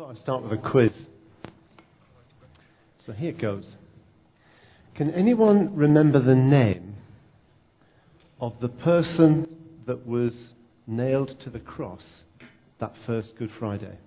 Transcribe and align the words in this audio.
thought 0.00 0.16
I'd 0.16 0.22
start 0.22 0.42
with 0.42 0.52
a 0.52 0.70
quiz. 0.70 0.92
So 3.04 3.12
here 3.12 3.28
it 3.28 3.38
goes. 3.38 3.64
Can 4.96 5.10
anyone 5.10 5.76
remember 5.76 6.22
the 6.22 6.34
name 6.34 6.94
of 8.40 8.54
the 8.62 8.68
person 8.68 9.46
that 9.86 10.06
was 10.06 10.32
nailed 10.86 11.38
to 11.44 11.50
the 11.50 11.58
cross 11.58 12.00
that 12.80 12.94
first 13.06 13.28
Good 13.38 13.50
Friday? 13.58 13.98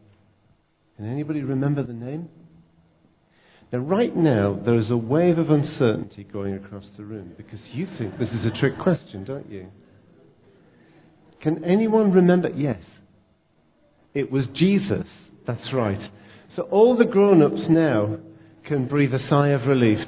Can 0.97 1.11
anybody 1.11 1.43
remember 1.43 1.83
the 1.83 1.93
name? 1.93 2.27
Now, 3.71 3.77
right 3.77 4.15
now, 4.15 4.59
there 4.65 4.79
is 4.79 4.89
a 4.89 4.97
wave 4.97 5.37
of 5.37 5.51
uncertainty 5.51 6.23
going 6.23 6.55
across 6.55 6.85
the 6.97 7.03
room 7.03 7.33
because 7.37 7.59
you 7.71 7.87
think 7.99 8.17
this 8.17 8.29
is 8.29 8.51
a 8.51 8.59
trick 8.59 8.79
question, 8.79 9.25
don't 9.25 9.47
you? 9.47 9.67
Can 11.43 11.63
anyone 11.63 12.11
remember? 12.11 12.49
Yes. 12.49 12.81
It 14.15 14.31
was 14.31 14.45
Jesus. 14.55 15.05
That's 15.45 15.73
right. 15.73 16.11
So 16.55 16.63
all 16.63 16.97
the 16.97 17.05
grown 17.05 17.41
ups 17.41 17.69
now 17.69 18.17
can 18.65 18.87
breathe 18.87 19.13
a 19.13 19.29
sigh 19.29 19.49
of 19.49 19.67
relief. 19.67 19.99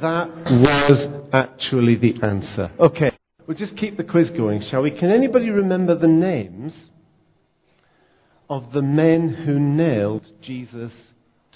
That 0.00 0.28
was 0.46 1.28
actually 1.32 1.96
the 1.96 2.24
answer. 2.24 2.70
Okay, 2.78 3.10
we'll 3.46 3.56
just 3.56 3.76
keep 3.78 3.96
the 3.96 4.04
quiz 4.04 4.28
going, 4.36 4.64
shall 4.70 4.82
we? 4.82 4.90
Can 4.90 5.10
anybody 5.10 5.50
remember 5.50 5.98
the 5.98 6.08
names 6.08 6.72
of 8.50 8.72
the 8.74 8.82
men 8.82 9.44
who 9.46 9.58
nailed 9.58 10.26
Jesus 10.42 10.92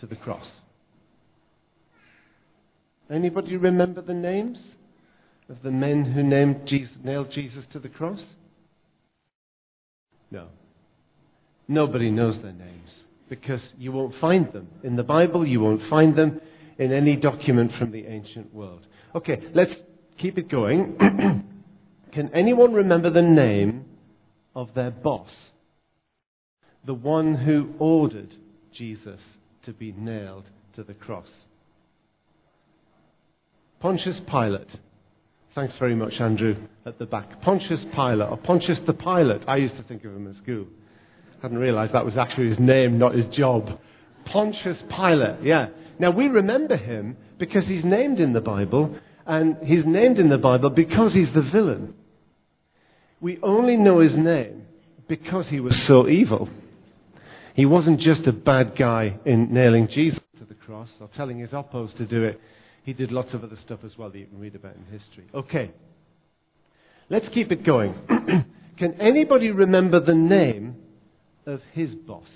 to 0.00 0.06
the 0.06 0.16
cross? 0.16 0.46
Anybody 3.10 3.56
remember 3.56 4.00
the 4.00 4.14
names 4.14 4.58
of 5.48 5.58
the 5.62 5.70
men 5.70 6.04
who 6.04 6.66
Jesus, 6.66 6.94
nailed 7.04 7.30
Jesus 7.32 7.64
to 7.72 7.78
the 7.78 7.88
cross? 7.88 8.18
No. 10.30 10.48
Nobody 11.68 12.10
knows 12.10 12.42
their 12.42 12.52
names 12.52 12.90
because 13.28 13.60
you 13.78 13.92
won't 13.92 14.14
find 14.20 14.52
them. 14.52 14.68
In 14.82 14.96
the 14.96 15.02
Bible, 15.02 15.46
you 15.46 15.60
won't 15.60 15.82
find 15.90 16.16
them 16.16 16.40
in 16.78 16.92
any 16.92 17.16
document 17.16 17.72
from 17.78 17.90
the 17.90 18.06
ancient 18.06 18.54
world. 18.54 18.86
Okay, 19.14 19.40
let's 19.54 19.72
keep 20.20 20.38
it 20.38 20.50
going. 20.50 20.96
Can 22.12 22.30
anyone 22.34 22.72
remember 22.72 23.10
the 23.10 23.22
name 23.22 23.84
of 24.54 24.70
their 24.74 24.90
boss? 24.90 25.30
The 26.86 26.94
one 26.94 27.34
who 27.34 27.74
ordered 27.78 28.34
Jesus 28.76 29.20
to 29.64 29.72
be 29.72 29.92
nailed 29.92 30.44
to 30.76 30.84
the 30.84 30.94
cross. 30.94 31.26
Pontius 33.80 34.16
Pilate. 34.30 34.68
Thanks 35.54 35.74
very 35.78 35.94
much, 35.94 36.14
Andrew, 36.20 36.54
at 36.84 36.98
the 36.98 37.06
back. 37.06 37.40
Pontius 37.42 37.80
Pilate, 37.94 38.28
or 38.28 38.36
Pontius 38.36 38.78
the 38.86 38.92
Pilot. 38.92 39.42
I 39.48 39.56
used 39.56 39.76
to 39.76 39.82
think 39.82 40.04
of 40.04 40.14
him 40.14 40.28
as 40.28 40.36
school. 40.42 40.66
Hadn't 41.42 41.58
realized 41.58 41.92
that 41.92 42.04
was 42.04 42.16
actually 42.16 42.50
his 42.50 42.58
name, 42.58 42.98
not 42.98 43.14
his 43.14 43.26
job. 43.36 43.78
Pontius 44.26 44.78
Pilate, 44.88 45.42
yeah. 45.42 45.68
Now 45.98 46.10
we 46.10 46.26
remember 46.26 46.76
him 46.76 47.16
because 47.38 47.64
he's 47.66 47.84
named 47.84 48.18
in 48.20 48.32
the 48.32 48.40
Bible, 48.40 48.96
and 49.26 49.56
he's 49.62 49.84
named 49.86 50.18
in 50.18 50.28
the 50.28 50.38
Bible 50.38 50.70
because 50.70 51.12
he's 51.12 51.32
the 51.34 51.42
villain. 51.42 51.94
We 53.20 53.38
only 53.42 53.76
know 53.76 54.00
his 54.00 54.12
name 54.16 54.62
because 55.08 55.46
he 55.48 55.60
was 55.60 55.74
so 55.86 56.08
evil. 56.08 56.48
He 57.54 57.64
wasn't 57.64 58.00
just 58.00 58.26
a 58.26 58.32
bad 58.32 58.76
guy 58.78 59.18
in 59.24 59.52
nailing 59.52 59.88
Jesus 59.88 60.20
to 60.38 60.44
the 60.44 60.54
cross 60.54 60.88
or 61.00 61.08
telling 61.16 61.38
his 61.38 61.50
oppos 61.50 61.96
to 61.96 62.04
do 62.04 62.24
it. 62.24 62.40
He 62.84 62.92
did 62.92 63.10
lots 63.10 63.32
of 63.32 63.42
other 63.42 63.58
stuff 63.64 63.80
as 63.84 63.92
well 63.98 64.10
that 64.10 64.18
you 64.18 64.26
can 64.26 64.38
read 64.38 64.54
about 64.54 64.76
in 64.76 64.84
history. 64.84 65.26
Okay. 65.34 65.70
Let's 67.08 67.26
keep 67.32 67.50
it 67.50 67.64
going. 67.64 67.94
can 68.78 69.00
anybody 69.00 69.50
remember 69.50 70.00
the 70.04 70.14
name 70.14 70.76
of 71.46 71.60
his 71.72 71.90
boss? 71.94 72.28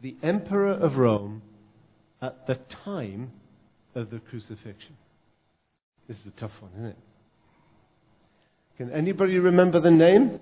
The 0.00 0.16
Emperor 0.22 0.72
of 0.72 0.96
Rome 0.96 1.42
at 2.20 2.46
the 2.46 2.58
time 2.84 3.30
of 3.94 4.10
the 4.10 4.18
crucifixion. 4.18 4.96
This 6.08 6.16
is 6.18 6.32
a 6.36 6.40
tough 6.40 6.52
one, 6.60 6.72
isn't 6.74 6.86
it? 6.86 6.98
Can 8.78 8.90
anybody 8.90 9.38
remember 9.38 9.80
the 9.80 9.90
name? 9.90 10.40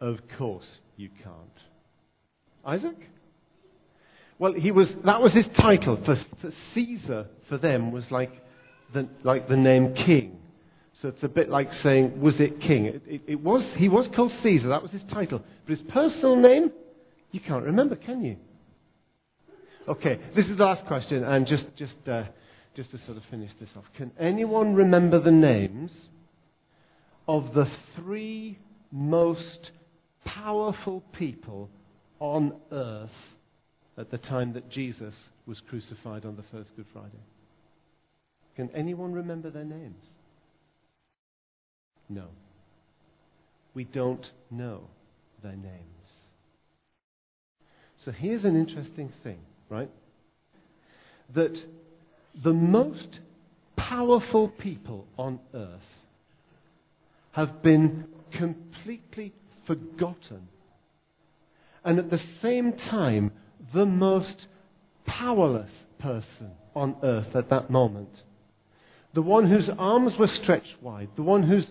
Of 0.00 0.18
course 0.38 0.64
you 0.96 1.10
can't. 1.22 1.36
Isaac? 2.64 2.96
Well, 4.38 4.54
he 4.54 4.70
was, 4.70 4.88
that 5.04 5.20
was 5.20 5.32
his 5.32 5.44
title. 5.56 6.00
For, 6.04 6.16
for 6.40 6.52
Caesar, 6.74 7.26
for 7.48 7.58
them, 7.58 7.92
was 7.92 8.04
like 8.10 8.32
the, 8.94 9.08
like 9.24 9.48
the 9.48 9.56
name 9.56 9.94
king. 9.94 10.38
So 11.02 11.08
it's 11.08 11.22
a 11.24 11.28
bit 11.28 11.50
like 11.50 11.68
saying, 11.82 12.20
was 12.20 12.34
it 12.38 12.60
king? 12.60 12.86
It, 12.86 13.02
it, 13.06 13.22
it 13.26 13.40
was, 13.40 13.64
he 13.76 13.88
was 13.88 14.08
called 14.14 14.30
Caesar, 14.44 14.68
that 14.68 14.82
was 14.82 14.92
his 14.92 15.02
title. 15.12 15.42
But 15.66 15.76
his 15.76 15.86
personal 15.92 16.36
name, 16.36 16.70
you 17.32 17.40
can't 17.40 17.64
remember, 17.64 17.96
can 17.96 18.22
you? 18.24 18.36
Okay, 19.88 20.20
this 20.36 20.46
is 20.46 20.58
the 20.58 20.64
last 20.64 20.86
question, 20.86 21.24
and 21.24 21.44
just, 21.44 21.64
just, 21.76 22.08
uh, 22.08 22.22
just 22.76 22.92
to 22.92 22.98
sort 23.04 23.16
of 23.16 23.24
finish 23.32 23.50
this 23.58 23.68
off. 23.76 23.82
Can 23.96 24.12
anyone 24.18 24.74
remember 24.74 25.20
the 25.20 25.32
names 25.32 25.90
of 27.26 27.52
the 27.52 27.66
three 27.96 28.60
most 28.92 29.72
powerful 30.24 31.02
people 31.18 31.68
on 32.20 32.52
earth 32.70 33.10
at 33.98 34.12
the 34.12 34.18
time 34.18 34.52
that 34.52 34.70
Jesus 34.70 35.14
was 35.46 35.60
crucified 35.68 36.24
on 36.24 36.36
the 36.36 36.44
first 36.52 36.70
Good 36.76 36.86
Friday? 36.92 37.10
Can 38.54 38.70
anyone 38.72 39.12
remember 39.12 39.50
their 39.50 39.64
names? 39.64 39.96
No. 42.14 42.26
We 43.74 43.84
don't 43.84 44.26
know 44.50 44.82
their 45.42 45.56
names. 45.56 45.86
So 48.04 48.10
here's 48.10 48.44
an 48.44 48.56
interesting 48.56 49.12
thing, 49.22 49.38
right? 49.68 49.90
That 51.34 51.54
the 52.42 52.52
most 52.52 53.20
powerful 53.76 54.48
people 54.48 55.06
on 55.16 55.38
earth 55.54 55.80
have 57.32 57.62
been 57.62 58.06
completely 58.36 59.32
forgotten. 59.66 60.48
And 61.84 61.98
at 61.98 62.10
the 62.10 62.20
same 62.42 62.72
time, 62.90 63.32
the 63.72 63.86
most 63.86 64.46
powerless 65.06 65.70
person 65.98 66.50
on 66.74 66.96
earth 67.02 67.34
at 67.34 67.48
that 67.50 67.70
moment. 67.70 68.10
The 69.14 69.22
one 69.22 69.48
whose 69.48 69.68
arms 69.78 70.12
were 70.18 70.30
stretched 70.42 70.82
wide, 70.82 71.10
the 71.16 71.22
one 71.22 71.42
whose 71.42 71.66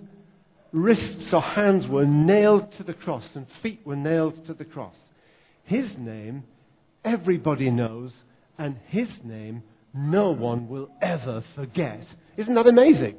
wrists 0.72 1.34
or 1.34 1.42
hands 1.42 1.88
were 1.88 2.06
nailed 2.06 2.72
to 2.78 2.84
the 2.84 2.94
cross 2.94 3.24
and 3.36 3.46
feet 3.62 3.82
were 3.86 3.96
nailed 3.96 4.46
to 4.48 4.54
the 4.54 4.66
cross. 4.66 4.96
His 5.64 5.86
name 5.98 6.44
everybody 7.04 7.70
knows, 7.70 8.12
and 8.58 8.78
his 8.88 9.08
name 9.24 9.64
no 9.94 10.32
one 10.32 10.68
will 10.70 10.90
ever 11.02 11.44
forget. 11.56 12.06
Isn't 12.38 12.54
that 12.56 12.68
amazing? 12.68 13.16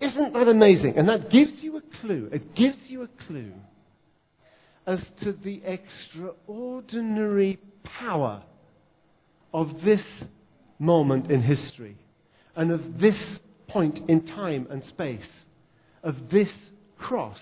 Isn't 0.00 0.32
that 0.34 0.48
amazing? 0.48 0.94
And 0.96 1.08
that 1.08 1.30
gives 1.30 1.52
you 1.60 1.78
a 1.78 1.82
clue. 2.00 2.28
It 2.32 2.54
gives 2.54 2.76
you 2.88 3.02
a 3.02 3.08
clue 3.26 3.52
as 4.86 4.98
to 5.22 5.32
the 5.32 5.62
extraordinary 5.64 7.58
power 7.98 8.42
of 9.54 9.68
this 9.84 10.00
moment 10.78 11.30
in 11.30 11.42
history 11.42 11.96
and 12.54 12.70
of 12.70 12.80
this 13.00 13.16
point 13.68 13.98
in 14.08 14.26
time 14.26 14.66
and 14.70 14.82
space, 14.90 15.20
of 16.06 16.14
this 16.30 16.48
cross 16.98 17.36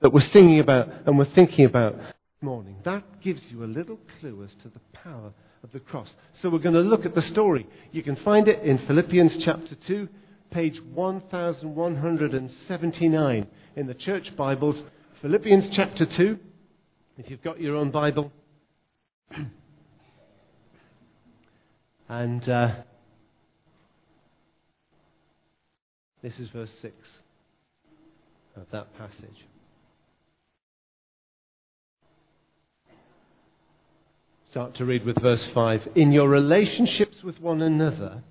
that 0.00 0.10
we're 0.12 0.30
singing 0.32 0.60
about 0.60 0.88
and 1.04 1.18
we're 1.18 1.34
thinking 1.34 1.64
about 1.64 1.98
this 1.98 2.14
morning. 2.40 2.76
That 2.84 3.02
gives 3.22 3.40
you 3.50 3.64
a 3.64 3.66
little 3.66 3.98
clue 4.20 4.44
as 4.44 4.50
to 4.62 4.68
the 4.68 4.78
power 4.92 5.32
of 5.64 5.72
the 5.72 5.80
cross. 5.80 6.06
So 6.40 6.48
we're 6.48 6.60
going 6.60 6.76
to 6.76 6.80
look 6.80 7.04
at 7.04 7.16
the 7.16 7.28
story. 7.32 7.66
You 7.90 8.04
can 8.04 8.14
find 8.24 8.46
it 8.46 8.62
in 8.62 8.78
Philippians 8.86 9.32
chapter 9.44 9.76
2, 9.88 10.08
page 10.52 10.76
1179 10.94 13.46
in 13.76 13.86
the 13.88 13.94
church 13.94 14.28
Bibles. 14.36 14.76
Philippians 15.20 15.74
chapter 15.74 16.06
2, 16.16 16.38
if 17.18 17.28
you've 17.28 17.42
got 17.42 17.60
your 17.60 17.74
own 17.74 17.90
Bible. 17.90 18.30
and 22.08 22.48
uh, 22.48 22.74
this 26.22 26.34
is 26.38 26.48
verse 26.50 26.70
6 26.80 26.94
of 28.56 28.66
that 28.72 28.96
passage. 28.96 29.46
Start 34.50 34.76
to 34.76 34.84
read 34.84 35.04
with 35.04 35.20
verse 35.20 35.40
5. 35.52 35.80
In 35.96 36.12
your 36.12 36.28
relationships 36.28 37.16
with 37.24 37.40
one 37.40 37.60
another, 37.60 38.22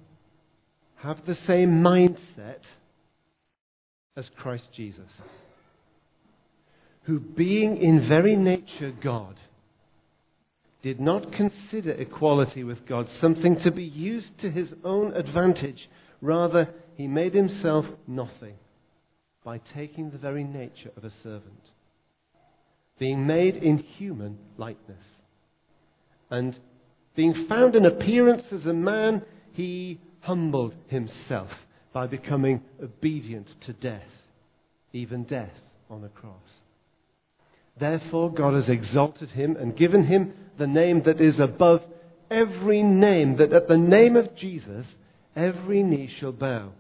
have 0.98 1.18
the 1.28 1.38
same 1.46 1.84
mindset 1.84 2.62
as 4.16 4.26
Christ 4.38 4.64
Jesus 4.76 5.10
who, 7.04 7.20
being 7.20 7.78
in 7.78 8.08
very 8.08 8.36
nature 8.36 8.94
God, 9.04 9.36
did 10.82 11.00
not 11.00 11.32
consider 11.34 11.92
equality 11.92 12.64
with 12.64 12.86
God 12.88 13.08
something 13.22 13.58
to 13.64 13.72
be 13.72 13.84
used 13.84 14.40
to 14.42 14.50
his 14.50 14.68
own 14.84 15.14
advantage. 15.14 15.90
Rather, 16.22 16.74
he 16.96 17.08
made 17.08 17.34
himself 17.34 17.86
nothing 18.08 18.56
by 19.44 19.60
taking 19.76 20.10
the 20.10 20.18
very 20.18 20.44
nature 20.44 20.92
of 20.96 21.04
a 21.04 21.12
servant, 21.22 21.62
being 23.00 23.28
made 23.28 23.56
in 23.56 23.78
human 23.78 24.38
likeness. 24.58 25.04
And 26.30 26.58
being 27.16 27.46
found 27.48 27.76
in 27.76 27.86
appearance 27.86 28.44
as 28.52 28.66
a 28.66 28.74
man, 28.74 29.24
he 29.52 30.00
humbled 30.22 30.74
himself 30.88 31.50
by 31.94 32.08
becoming 32.08 32.62
obedient 32.82 33.48
to 33.66 33.74
death, 33.74 34.02
even 34.94 35.24
death 35.24 35.52
on 35.90 36.04
a 36.04 36.10
cross. 36.10 36.40
Therefore, 37.80 38.32
God 38.32 38.54
has 38.54 38.70
exalted 38.70 39.30
him 39.30 39.58
and 39.58 39.78
given 39.78 40.06
him 40.06 40.34
the 40.58 40.68
name 40.68 41.04
that 41.06 41.20
is 41.20 41.36
above 41.40 41.82
every 42.32 42.82
name, 42.84 43.38
that 43.38 43.54
at 43.54 43.68
the 43.68 43.78
name 43.78 44.16
of 44.16 44.36
Jesus 44.36 44.86
every 45.36 45.84
knee 45.84 46.10
shall 46.20 46.32
bow 46.32 46.72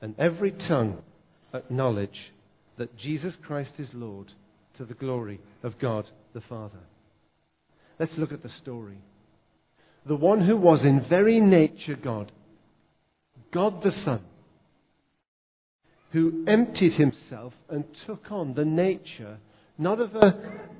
and 0.00 0.14
every 0.18 0.52
tongue 0.52 1.02
acknowledge 1.54 2.32
that 2.78 2.96
Jesus 2.98 3.32
Christ 3.46 3.72
is 3.78 3.88
Lord 3.92 4.32
to 4.78 4.84
the 4.84 4.94
glory 4.94 5.40
of 5.62 5.78
God 5.78 6.06
the 6.34 6.42
Father. 6.48 6.80
Let's 7.98 8.12
look 8.18 8.32
at 8.32 8.42
the 8.42 8.50
story. 8.62 8.98
The 10.06 10.16
one 10.16 10.46
who 10.46 10.56
was 10.56 10.80
in 10.82 11.06
very 11.08 11.40
nature 11.40 11.96
God, 11.96 12.30
God 13.52 13.82
the 13.82 13.92
Son, 14.04 14.20
who 16.12 16.44
emptied 16.46 16.92
himself 16.94 17.52
and 17.68 17.84
took 18.06 18.30
on 18.30 18.54
the 18.54 18.64
nature 18.64 19.38
not 19.78 20.00
of 20.00 20.14
a, 20.14 20.34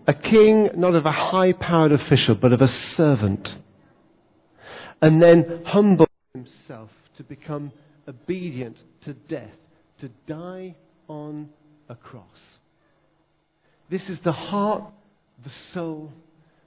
a 0.07 0.15
king, 0.15 0.71
not 0.77 0.95
of 0.95 1.07
a 1.07 1.13
high 1.13 1.53
powered 1.53 1.93
official, 1.93 2.35
but 2.35 2.53
of 2.53 2.61
a 2.61 2.69
servant, 2.97 3.47
and 5.03 5.23
then 5.23 5.63
humbled 5.67 6.09
himself 6.33 6.91
to 7.17 7.23
become 7.25 7.73
obedient 8.09 8.77
to 9.05 9.13
death, 9.13 9.51
to 10.01 10.11
die 10.27 10.77
on 11.09 11.49
a 11.89 11.95
cross. 11.95 12.25
This 13.91 14.03
is 14.09 14.19
the 14.25 14.33
heart, 14.33 14.85
the 15.45 15.51
soul, 15.73 16.13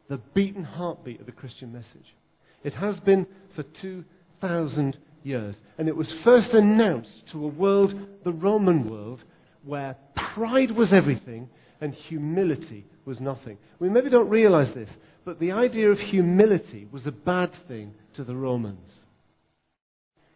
the 0.10 0.18
beaten 0.34 0.64
heartbeat 0.64 1.20
of 1.20 1.26
the 1.26 1.32
Christian 1.32 1.72
message. 1.74 2.16
It 2.64 2.74
has 2.74 2.96
been 3.06 3.28
for 3.56 3.64
2,000 3.82 4.98
years. 5.24 5.56
And 5.78 5.88
it 5.88 5.96
was 5.96 6.08
first 6.24 6.50
announced 6.54 7.10
to 7.32 7.44
a 7.44 7.48
world, 7.48 7.94
the 8.24 8.32
Roman 8.32 8.90
world, 8.90 9.22
where 9.64 9.98
pride 10.34 10.72
was 10.72 10.90
everything 10.92 11.50
and 11.82 11.94
humility 12.08 12.86
was 13.06 13.20
nothing. 13.20 13.58
We 13.80 13.90
maybe 13.90 14.10
don't 14.10 14.30
realize 14.30 14.74
this, 14.76 14.90
but 15.26 15.40
the 15.40 15.52
idea 15.52 15.92
of 15.92 16.00
humility 16.00 16.88
was 16.92 17.06
a 17.06 17.12
bad 17.12 17.52
thing 17.68 17.94
to 18.16 18.24
the 18.24 18.36
Romans. 18.36 18.90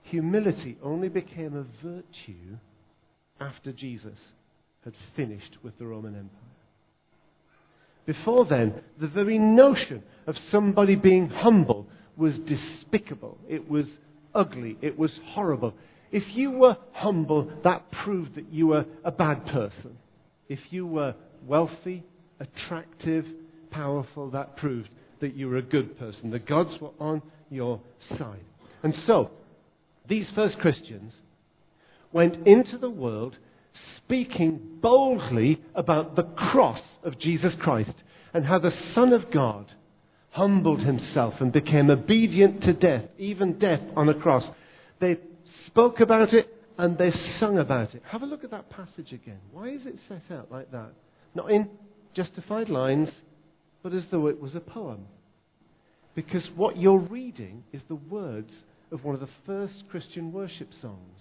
Humility 0.03 0.77
only 0.83 1.09
became 1.09 1.55
a 1.55 1.85
virtue 1.85 2.57
after 3.43 3.71
Jesus 3.71 4.17
had 4.83 4.93
finished 5.15 5.57
with 5.63 5.77
the 5.77 5.85
Roman 5.85 6.15
Empire. 6.15 6.29
Before 8.05 8.45
then, 8.45 8.81
the 8.99 9.07
very 9.07 9.39
notion 9.39 10.03
of 10.27 10.35
somebody 10.51 10.95
being 10.95 11.29
humble 11.29 11.87
was 12.17 12.33
despicable. 12.47 13.37
It 13.47 13.69
was 13.69 13.85
ugly. 14.35 14.77
It 14.81 14.97
was 14.97 15.11
horrible. 15.27 15.73
If 16.11 16.23
you 16.33 16.51
were 16.51 16.77
humble, 16.91 17.49
that 17.63 17.85
proved 18.03 18.35
that 18.35 18.51
you 18.51 18.67
were 18.67 18.85
a 19.03 19.11
bad 19.11 19.45
person. 19.47 19.97
If 20.49 20.59
you 20.69 20.85
were 20.85 21.15
wealthy, 21.47 22.03
attractive, 22.39 23.25
powerful, 23.71 24.29
that 24.31 24.57
proved 24.57 24.89
that 25.21 25.35
you 25.35 25.47
were 25.47 25.57
a 25.57 25.63
good 25.63 25.97
person. 25.97 26.29
The 26.29 26.39
gods 26.39 26.71
were 26.81 26.91
on 26.99 27.21
your 27.49 27.79
side. 28.17 28.43
And 28.83 28.93
so, 29.07 29.31
these 30.07 30.25
first 30.35 30.59
Christians 30.59 31.13
went 32.13 32.47
into 32.47 32.77
the 32.77 32.89
world 32.89 33.35
speaking 33.97 34.59
boldly 34.81 35.61
about 35.75 36.15
the 36.15 36.23
cross 36.23 36.79
of 37.03 37.19
Jesus 37.19 37.53
Christ 37.59 37.93
and 38.33 38.45
how 38.45 38.59
the 38.59 38.71
Son 38.93 39.13
of 39.13 39.31
God 39.31 39.71
humbled 40.31 40.81
himself 40.81 41.35
and 41.39 41.51
became 41.51 41.89
obedient 41.89 42.61
to 42.61 42.73
death, 42.73 43.03
even 43.17 43.59
death 43.59 43.81
on 43.95 44.09
a 44.09 44.13
cross. 44.13 44.43
They 44.99 45.17
spoke 45.67 45.99
about 45.99 46.33
it 46.33 46.47
and 46.77 46.97
they 46.97 47.11
sung 47.39 47.57
about 47.59 47.93
it. 47.93 48.01
Have 48.11 48.23
a 48.23 48.25
look 48.25 48.43
at 48.43 48.51
that 48.51 48.69
passage 48.69 49.11
again. 49.11 49.39
Why 49.51 49.69
is 49.69 49.81
it 49.85 49.95
set 50.07 50.35
out 50.35 50.51
like 50.51 50.71
that? 50.71 50.91
Not 51.35 51.51
in 51.51 51.69
justified 52.15 52.69
lines, 52.69 53.09
but 53.83 53.93
as 53.93 54.03
though 54.11 54.27
it 54.27 54.39
was 54.39 54.55
a 54.55 54.59
poem. 54.59 55.05
Because 56.15 56.43
what 56.55 56.77
you're 56.77 56.99
reading 56.99 57.63
is 57.73 57.81
the 57.87 57.95
words 57.95 58.51
of 58.91 59.03
one 59.03 59.15
of 59.15 59.21
the 59.21 59.29
first 59.45 59.83
Christian 59.89 60.31
worship 60.31 60.69
songs. 60.81 61.19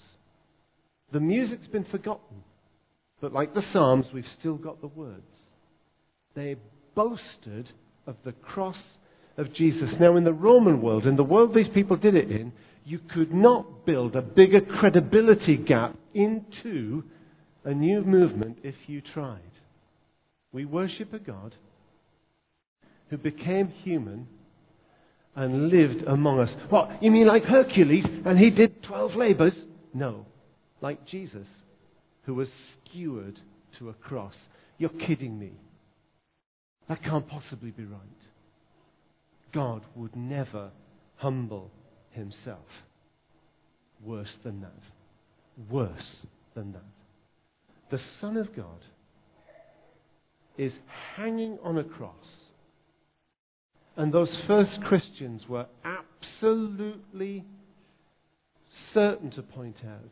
The 1.13 1.21
music's 1.21 1.67
been 1.67 1.85
forgotten, 1.85 2.43
but 3.21 3.33
like 3.33 3.55
the 3.55 3.63
Psalms, 3.73 4.07
we've 4.15 4.25
still 4.41 4.57
got 4.57 4.81
the 4.81 4.89
words. 4.89 5.23
They 6.35 6.57
boasted 6.95 7.71
of 8.07 8.17
the 8.25 8.33
cross 8.33 8.77
of 9.37 9.53
Jesus. 9.55 9.91
Now, 10.01 10.17
in 10.17 10.25
the 10.25 10.33
Roman 10.33 10.81
world, 10.81 11.07
in 11.07 11.17
the 11.17 11.23
world 11.23 11.55
these 11.55 11.73
people 11.75 11.97
did 11.97 12.15
it 12.15 12.31
in, 12.31 12.53
you 12.85 12.99
could 12.99 13.33
not 13.33 13.87
build 13.87 14.17
a 14.17 14.23
bigger 14.23 14.61
credibility 14.61 15.57
gap 15.57 15.97
into 16.15 17.05
a 17.65 17.73
new 17.73 18.03
movement 18.03 18.59
if 18.63 18.75
you 18.87 19.01
tried. 19.01 19.41
We 20.53 20.65
worship 20.65 21.13
a 21.13 21.19
God 21.19 21.55
who 23.09 23.19
became 23.19 23.69
human 23.69 24.27
and 25.35 25.69
lived 25.69 26.03
among 26.07 26.41
us. 26.41 26.51
What? 26.69 27.03
You 27.03 27.11
mean 27.11 27.27
like 27.27 27.45
Hercules 27.45 28.05
and 28.25 28.39
he 28.39 28.51
did 28.51 28.83
12 28.83 29.15
labors? 29.15 29.55
No. 29.95 30.27
Like 30.83 31.07
Jesus, 31.07 31.47
who 32.25 32.35
was 32.35 32.49
skewered 32.85 33.39
to 33.79 33.89
a 33.89 33.95
cross. 33.95 34.35
You're 34.79 34.91
kidding 34.91 35.39
me. 35.39 35.53
That 36.89 37.03
can't 37.03 37.29
possibly 37.29 37.71
be 37.71 37.85
right. 37.85 38.01
God 39.55 39.83
would 39.95 40.17
never 40.17 40.71
humble 41.17 41.71
himself. 42.11 42.67
Worse 44.05 44.35
than 44.43 44.61
that. 44.63 45.71
Worse 45.71 46.17
than 46.55 46.73
that. 46.73 46.83
The 47.91 48.01
Son 48.21 48.37
of 48.37 48.55
God 48.57 48.81
is 50.59 50.73
hanging 51.17 51.59
on 51.63 51.79
a 51.79 51.85
cross. 51.85 52.15
And 53.97 54.13
those 54.13 54.31
first 54.47 54.83
Christians 54.85 55.43
were 55.49 55.67
absolutely 55.85 57.45
certain 58.95 59.31
to 59.33 59.43
point 59.43 59.77
out 59.87 60.11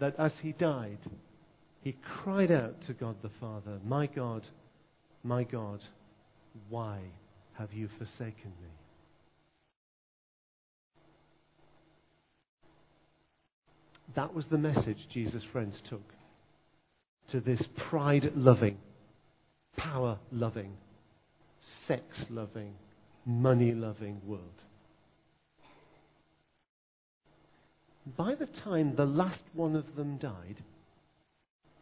that 0.00 0.14
as 0.18 0.32
he 0.42 0.52
died, 0.52 0.98
he 1.82 1.96
cried 2.22 2.50
out 2.50 2.74
to 2.86 2.92
God 2.92 3.16
the 3.22 3.30
Father, 3.40 3.78
My 3.84 4.06
God, 4.06 4.42
my 5.22 5.44
God, 5.44 5.80
why 6.68 6.98
have 7.58 7.72
you 7.72 7.88
forsaken 7.98 8.52
me? 8.62 8.70
That 14.14 14.34
was 14.34 14.44
the 14.50 14.58
message 14.58 14.98
Jesus' 15.12 15.42
friends 15.52 15.74
took 15.88 16.02
to 17.32 17.40
this 17.40 17.60
pride 17.88 18.32
loving, 18.36 18.78
power 19.76 20.18
loving, 20.30 20.72
sex 21.88 22.02
loving, 22.30 22.74
money 23.24 23.72
loving 23.72 24.20
world. 24.24 24.63
By 28.06 28.34
the 28.34 28.46
time 28.46 28.96
the 28.96 29.06
last 29.06 29.42
one 29.54 29.74
of 29.74 29.96
them 29.96 30.18
died, 30.18 30.62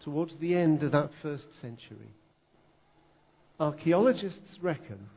towards 0.05 0.33
the 0.41 0.55
end 0.55 0.83
of 0.83 0.93
that 0.93 1.11
first 1.21 1.45
century, 1.61 2.15
archaeologists 3.59 4.59
reckon 4.61 5.09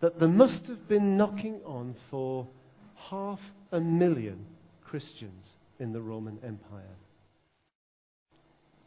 that 0.00 0.18
there 0.18 0.28
must 0.28 0.64
have 0.66 0.88
been 0.88 1.16
knocking 1.16 1.60
on 1.64 1.94
for 2.10 2.46
half 3.10 3.40
a 3.72 3.80
million 3.80 4.46
Christians 4.84 5.44
in 5.78 5.92
the 5.92 6.00
Roman 6.00 6.38
Empire. 6.42 6.96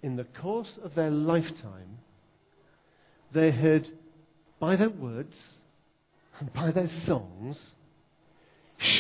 In 0.02 0.16
the 0.16 0.24
course 0.42 0.80
of 0.84 0.96
their 0.96 1.12
lifetime, 1.12 2.00
they 3.34 3.52
had, 3.52 3.88
by 4.60 4.76
their 4.76 4.90
words 4.90 5.36
and 6.40 6.52
by 6.54 6.72
their 6.72 6.90
songs, 7.06 7.56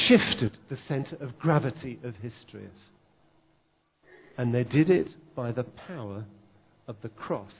shifted 0.08 0.58
the 0.70 0.78
center 0.88 1.16
of 1.20 1.40
gravity 1.40 2.00
of 2.04 2.16
history. 2.16 2.70
And 4.38 4.54
they 4.54 4.64
did 4.64 4.90
it 4.90 5.08
by 5.36 5.52
the 5.52 5.64
power 5.64 6.26
of 6.88 6.96
the 7.02 7.10
cross 7.10 7.52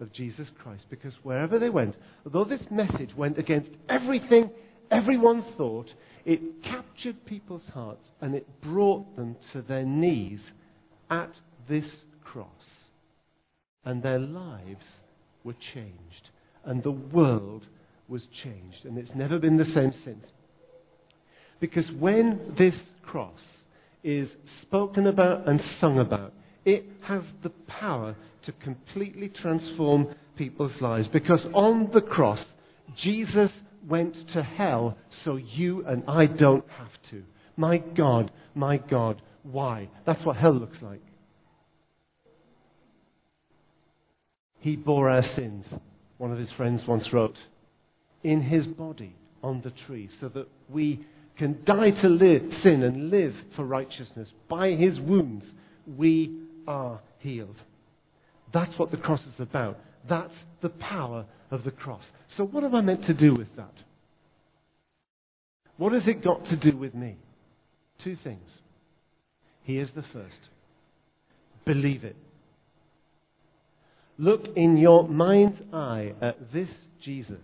of 0.00 0.12
Jesus 0.12 0.48
Christ. 0.62 0.84
Because 0.90 1.14
wherever 1.22 1.58
they 1.58 1.70
went, 1.70 1.96
although 2.24 2.44
this 2.44 2.66
message 2.70 3.14
went 3.16 3.38
against 3.38 3.70
everything 3.88 4.50
everyone 4.90 5.44
thought, 5.56 5.88
it 6.24 6.40
captured 6.62 7.24
people's 7.26 7.62
hearts 7.72 8.04
and 8.20 8.34
it 8.34 8.46
brought 8.62 9.16
them 9.16 9.36
to 9.52 9.62
their 9.62 9.84
knees 9.84 10.40
at 11.10 11.32
this 11.68 11.84
cross. 12.22 12.48
And 13.84 14.02
their 14.02 14.18
lives 14.18 14.84
were 15.42 15.56
changed. 15.74 16.30
And 16.64 16.82
the 16.82 16.90
world 16.90 17.66
was 18.08 18.22
changed. 18.42 18.84
And 18.84 18.96
it's 18.96 19.14
never 19.14 19.38
been 19.38 19.58
the 19.58 19.72
same 19.74 19.92
since. 20.04 20.24
Because 21.64 21.90
when 21.98 22.54
this 22.58 22.74
cross 23.06 23.40
is 24.02 24.28
spoken 24.60 25.06
about 25.06 25.48
and 25.48 25.62
sung 25.80 25.98
about, 25.98 26.34
it 26.66 26.84
has 27.04 27.22
the 27.42 27.48
power 27.66 28.14
to 28.44 28.52
completely 28.52 29.30
transform 29.40 30.14
people's 30.36 30.78
lives. 30.82 31.08
Because 31.10 31.40
on 31.54 31.88
the 31.94 32.02
cross, 32.02 32.38
Jesus 33.02 33.48
went 33.88 34.14
to 34.34 34.42
hell 34.42 34.98
so 35.24 35.36
you 35.36 35.82
and 35.86 36.02
I 36.06 36.26
don't 36.26 36.66
have 36.76 36.92
to. 37.12 37.22
My 37.56 37.78
God, 37.78 38.30
my 38.54 38.76
God, 38.76 39.22
why? 39.42 39.88
That's 40.04 40.22
what 40.22 40.36
hell 40.36 40.52
looks 40.52 40.82
like. 40.82 41.00
He 44.60 44.76
bore 44.76 45.08
our 45.08 45.24
sins, 45.34 45.64
one 46.18 46.30
of 46.30 46.36
his 46.36 46.50
friends 46.58 46.82
once 46.86 47.04
wrote, 47.10 47.38
in 48.22 48.42
his 48.42 48.66
body 48.66 49.16
on 49.42 49.62
the 49.62 49.72
tree 49.86 50.10
so 50.20 50.28
that 50.28 50.48
we 50.68 51.06
can 51.38 51.58
die 51.64 51.90
to 51.90 52.08
live, 52.08 52.42
sin 52.62 52.82
and 52.82 53.10
live 53.10 53.34
for 53.56 53.64
righteousness. 53.64 54.28
By 54.48 54.70
his 54.70 54.98
wounds, 55.00 55.44
we 55.86 56.38
are 56.66 57.00
healed. 57.18 57.56
That's 58.52 58.78
what 58.78 58.90
the 58.90 58.96
cross 58.96 59.20
is 59.20 59.40
about. 59.40 59.78
That's 60.08 60.32
the 60.62 60.68
power 60.68 61.26
of 61.50 61.64
the 61.64 61.70
cross. 61.70 62.04
So, 62.36 62.44
what 62.44 62.62
am 62.64 62.74
I 62.74 62.80
meant 62.80 63.06
to 63.06 63.14
do 63.14 63.34
with 63.34 63.48
that? 63.56 63.72
What 65.76 65.92
has 65.92 66.02
it 66.06 66.22
got 66.22 66.44
to 66.46 66.56
do 66.56 66.76
with 66.76 66.94
me? 66.94 67.16
Two 68.04 68.16
things. 68.22 68.48
Here's 69.64 69.88
the 69.94 70.04
first 70.12 70.34
believe 71.64 72.04
it. 72.04 72.16
Look 74.18 74.44
in 74.54 74.76
your 74.76 75.08
mind's 75.08 75.60
eye 75.72 76.12
at 76.20 76.52
this 76.52 76.68
Jesus. 77.02 77.40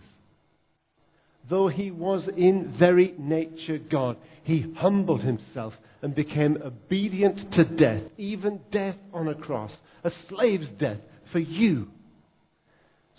Though 1.49 1.67
he 1.67 1.91
was 1.91 2.27
in 2.37 2.75
very 2.77 3.13
nature 3.17 3.77
God, 3.77 4.17
he 4.43 4.73
humbled 4.77 5.21
himself 5.21 5.73
and 6.01 6.15
became 6.15 6.57
obedient 6.63 7.51
to 7.53 7.63
death, 7.63 8.03
even 8.17 8.61
death 8.71 8.95
on 9.13 9.27
a 9.27 9.35
cross, 9.35 9.71
a 10.03 10.11
slave's 10.29 10.67
death 10.79 10.99
for 11.31 11.39
you, 11.39 11.87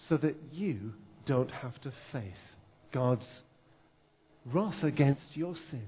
so 0.09 0.17
that 0.17 0.37
you 0.53 0.93
don't 1.27 1.51
have 1.51 1.81
to 1.83 1.93
face 2.13 2.33
God's 2.93 3.25
wrath 4.47 4.83
against 4.83 5.23
your 5.35 5.55
sin, 5.71 5.87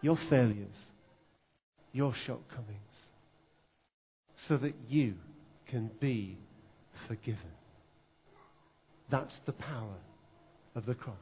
your 0.00 0.18
failures, 0.28 0.74
your 1.92 2.14
shortcomings, 2.26 2.76
so 4.48 4.56
that 4.56 4.74
you 4.88 5.14
can 5.68 5.90
be 6.00 6.38
forgiven. 7.08 7.40
That's 9.10 9.34
the 9.46 9.52
power 9.52 9.96
of 10.74 10.86
the 10.86 10.94
cross. 10.94 11.16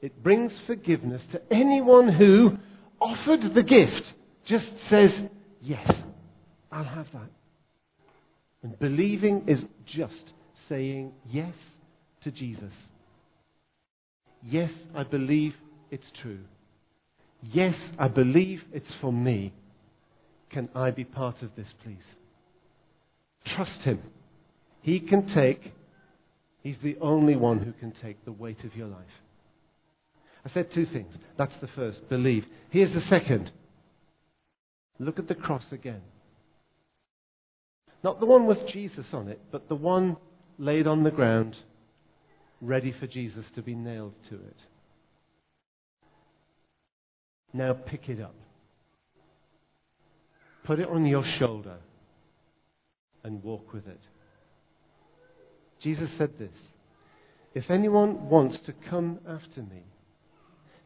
It 0.00 0.22
brings 0.22 0.52
forgiveness 0.66 1.22
to 1.32 1.40
anyone 1.52 2.12
who, 2.12 2.58
offered 3.00 3.54
the 3.54 3.62
gift, 3.62 4.02
just 4.48 4.66
says, 4.90 5.10
Yes, 5.60 5.90
I'll 6.70 6.84
have 6.84 7.06
that. 7.12 7.30
And 8.62 8.78
believing 8.78 9.44
is 9.46 9.58
just 9.94 10.32
saying 10.68 11.12
yes 11.28 11.54
to 12.24 12.30
Jesus. 12.30 12.72
Yes, 14.42 14.70
I 14.94 15.04
believe 15.04 15.54
it's 15.90 16.10
true. 16.20 16.40
Yes, 17.42 17.74
I 17.98 18.08
believe 18.08 18.60
it's 18.72 18.86
for 19.00 19.12
me. 19.12 19.52
Can 20.50 20.68
I 20.74 20.90
be 20.90 21.04
part 21.04 21.42
of 21.42 21.50
this, 21.56 21.66
please? 21.82 21.96
Trust 23.54 23.80
Him. 23.84 24.00
He 24.82 25.00
can 25.00 25.32
take, 25.34 25.72
He's 26.62 26.76
the 26.82 26.96
only 27.00 27.36
one 27.36 27.58
who 27.58 27.72
can 27.72 27.92
take 28.02 28.24
the 28.24 28.32
weight 28.32 28.64
of 28.64 28.76
your 28.76 28.86
life. 28.86 29.04
I 30.44 30.50
said 30.52 30.68
two 30.74 30.86
things. 30.86 31.12
That's 31.36 31.52
the 31.60 31.68
first, 31.74 32.08
believe. 32.08 32.44
Here's 32.70 32.94
the 32.94 33.02
second. 33.08 33.50
Look 34.98 35.18
at 35.18 35.28
the 35.28 35.34
cross 35.34 35.64
again. 35.72 36.02
Not 38.04 38.20
the 38.20 38.26
one 38.26 38.46
with 38.46 38.58
Jesus 38.72 39.06
on 39.12 39.28
it, 39.28 39.40
but 39.50 39.68
the 39.68 39.74
one 39.74 40.16
laid 40.58 40.86
on 40.86 41.04
the 41.04 41.10
ground, 41.10 41.56
ready 42.60 42.94
for 42.98 43.06
Jesus 43.06 43.44
to 43.54 43.62
be 43.62 43.74
nailed 43.74 44.14
to 44.30 44.36
it. 44.36 44.56
Now 47.52 47.74
pick 47.74 48.08
it 48.08 48.20
up. 48.20 48.34
Put 50.64 50.80
it 50.80 50.88
on 50.88 51.06
your 51.06 51.24
shoulder 51.38 51.78
and 53.24 53.42
walk 53.42 53.72
with 53.72 53.86
it. 53.86 54.00
Jesus 55.82 56.08
said 56.18 56.30
this 56.38 56.50
If 57.54 57.70
anyone 57.70 58.28
wants 58.28 58.56
to 58.66 58.74
come 58.88 59.18
after 59.28 59.62
me, 59.62 59.84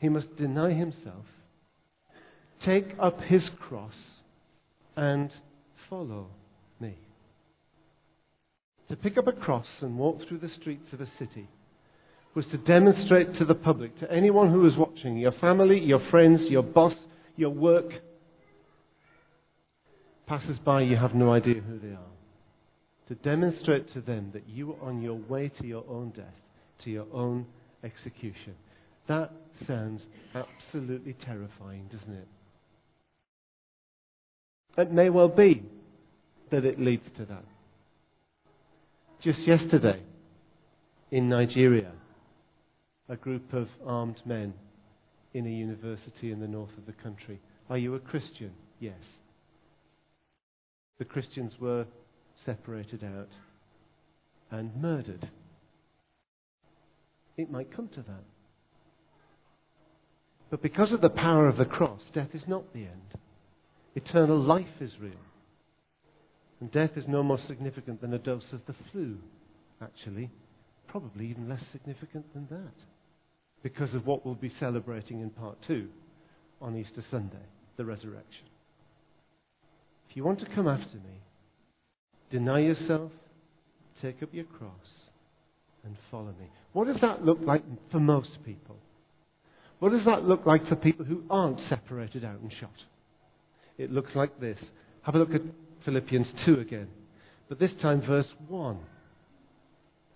he 0.01 0.09
must 0.09 0.37
deny 0.37 0.73
himself, 0.73 1.25
take 2.65 2.95
up 3.01 3.21
his 3.23 3.43
cross, 3.61 3.95
and 4.97 5.31
follow 5.89 6.29
me. 6.81 6.97
To 8.89 8.97
pick 8.97 9.19
up 9.19 9.27
a 9.27 9.33
cross 9.33 9.67
and 9.81 9.99
walk 9.99 10.21
through 10.27 10.39
the 10.39 10.51
streets 10.61 10.87
of 10.93 11.01
a 11.01 11.09
city 11.19 11.49
was 12.35 12.45
to 12.51 12.59
demonstrate 12.59 13.39
to 13.39 13.45
the 13.45 13.55
public, 13.55 13.99
to 13.99 14.13
anyone 14.13 14.53
who 14.53 14.61
was 14.61 14.77
watching, 14.77 15.17
your 15.17 15.33
family, 15.33 15.79
your 15.79 16.01
friends, 16.11 16.41
your 16.49 16.63
boss, 16.63 16.93
your 17.35 17.51
work, 17.51 17.87
passers 20.27 20.59
by, 20.65 20.83
you 20.83 20.97
have 20.97 21.15
no 21.15 21.33
idea 21.33 21.55
who 21.55 21.79
they 21.79 21.95
are. 21.95 22.16
To 23.09 23.15
demonstrate 23.15 23.93
to 23.95 24.01
them 24.01 24.31
that 24.33 24.49
you 24.49 24.73
are 24.73 24.89
on 24.89 25.01
your 25.01 25.15
way 25.15 25.51
to 25.61 25.67
your 25.67 25.85
own 25.89 26.11
death, 26.11 26.35
to 26.85 26.91
your 26.91 27.07
own 27.13 27.47
execution. 27.85 28.55
That 29.07 29.31
sounds 29.67 30.03
absolutely 30.35 31.15
terrifying, 31.25 31.89
doesn't 31.93 32.15
it? 32.15 32.29
It 34.79 34.93
may 34.93 35.09
well 35.09 35.29
be 35.29 35.63
that 36.51 36.65
it 36.65 36.81
leads 36.81 37.05
to 37.17 37.25
that. 37.27 37.45
Just 39.23 39.39
yesterday, 39.41 40.03
in 41.11 41.29
Nigeria, 41.29 41.93
a 43.09 43.17
group 43.17 43.53
of 43.53 43.69
armed 43.87 44.21
men 44.27 44.53
in 45.33 45.47
a 45.47 45.51
university 45.51 46.33
in 46.33 46.41
the 46.41 46.49
north 46.49 46.77
of 46.77 46.87
the 46.87 46.93
country. 46.93 47.41
Are 47.71 47.79
you 47.79 47.95
a 47.95 48.01
Christian? 48.01 48.53
Yes. 48.81 48.99
The 50.99 51.05
Christians 51.05 51.53
were 51.61 51.87
separated 52.47 53.05
out 53.05 53.29
and 54.51 54.75
murdered. 54.81 55.29
It 57.37 57.51
might 57.51 57.75
come 57.75 57.89
to 57.89 58.03
that. 58.03 58.25
But 60.51 60.63
because 60.63 60.93
of 60.93 61.01
the 61.01 61.11
power 61.11 61.49
of 61.49 61.59
the 61.59 61.65
cross, 61.65 62.01
death 62.15 62.31
is 62.33 62.43
not 62.47 62.73
the 62.73 62.81
end. 62.81 63.21
Eternal 63.95 64.41
life 64.41 64.81
is 64.81 64.93
real. 65.01 65.13
And 66.61 66.71
death 66.71 66.93
is 66.97 67.05
no 67.09 67.23
more 67.23 67.41
significant 67.49 68.01
than 68.01 68.15
a 68.15 68.19
dose 68.19 68.45
of 68.53 68.61
the 68.67 68.75
flu, 68.91 69.17
actually. 69.83 70.31
Probably 70.89 71.27
even 71.27 71.49
less 71.49 71.63
significant 71.73 72.33
than 72.33 72.47
that. 72.51 72.75
Because 73.63 73.93
of 73.95 74.07
what 74.07 74.25
we'll 74.25 74.35
be 74.35 74.53
celebrating 74.61 75.21
in 75.21 75.31
part 75.31 75.59
two 75.67 75.89
on 76.63 76.77
Easter 76.77 77.05
Sunday, 77.11 77.37
the 77.77 77.85
resurrection. 77.85 78.47
If 80.09 80.17
you 80.17 80.25
want 80.25 80.39
to 80.41 80.55
come 80.55 80.69
after 80.69 80.95
me, 80.95 81.21
deny 82.31 82.61
yourself, 82.61 83.13
take 84.03 84.23
up 84.23 84.31
your 84.33 84.45
cross, 84.45 84.71
and 85.85 85.97
follow 86.11 86.35
me. 86.39 86.49
What 86.73 86.87
does 86.87 87.01
that 87.01 87.25
look 87.25 87.39
like 87.43 87.63
for 87.91 88.01
most 88.01 88.31
people? 88.45 88.77
What 89.79 89.93
does 89.93 90.05
that 90.07 90.25
look 90.25 90.47
like 90.47 90.67
for 90.69 90.77
people 90.77 91.05
who 91.05 91.23
aren't 91.31 91.61
separated 91.69 92.25
out 92.25 92.41
and 92.41 92.53
shot? 92.61 92.71
It 93.79 93.93
looks 93.93 94.11
like 94.15 94.41
this. 94.41 94.59
Have 95.03 95.15
a 95.15 95.19
look 95.19 95.35
at 95.35 95.43
Philippians 95.85 96.27
2 96.47 96.61
again. 96.61 96.89
But 97.49 97.59
this 97.59 97.71
time, 97.81 98.03
verse 98.07 98.27
1. 98.49 98.79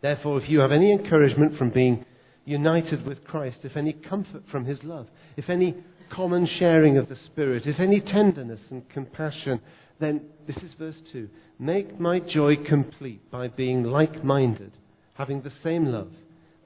Therefore, 0.03 0.43
if 0.43 0.49
you 0.49 0.61
have 0.61 0.73
any 0.73 0.93
encouragement 0.93 1.59
from 1.59 1.71
being 1.71 2.05
united 2.45 3.07
with 3.07 3.23
Christ, 3.25 3.59
if 3.63 3.77
any 3.77 3.93
comfort 3.93 4.43
from 4.51 4.65
his 4.65 4.79
love, 4.83 5.07
if 5.37 5.49
any 5.51 5.77
common 6.11 6.49
sharing 6.59 6.97
of 6.97 7.09
the 7.09 7.17
Spirit, 7.27 7.65
if 7.67 7.79
any 7.79 8.01
tenderness 8.01 8.61
and 8.71 8.89
compassion, 8.89 9.61
then 10.01 10.23
this 10.47 10.57
is 10.57 10.71
verse 10.79 10.97
2 11.13 11.29
make 11.59 12.01
my 12.01 12.19
joy 12.19 12.57
complete 12.57 13.31
by 13.31 13.49
being 13.49 13.85
like 13.85 14.25
minded, 14.25 14.73
having 15.15 15.43
the 15.43 15.53
same 15.63 15.85
love, 15.87 16.11